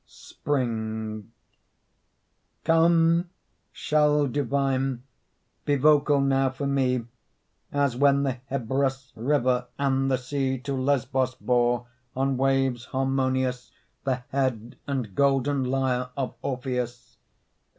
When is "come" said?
2.63-3.29